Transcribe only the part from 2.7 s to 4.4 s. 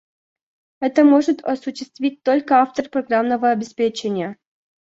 программного обеспечения